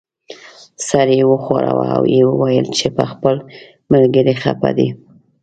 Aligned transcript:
سر 0.87 1.07
یې 1.17 1.23
وښوراوه 1.29 1.85
او 1.95 2.03
یې 2.15 2.21
وویل 2.29 2.67
چې 2.77 2.87
په 2.95 3.03
خپل 3.11 3.35
ملګري 3.91 4.33
خپه 4.41 4.69
دی. 4.77 4.89